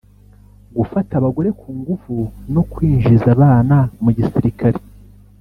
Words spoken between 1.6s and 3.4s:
ngufu no kwinjiza